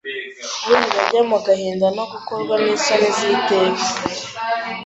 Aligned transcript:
Urira 0.71 0.99
ajya 1.03 1.21
mu 1.29 1.37
gahinda 1.45 1.87
no 1.97 2.03
gukorwa 2.11 2.53
n'isoni 2.63 3.09
z'iteka 3.17 3.85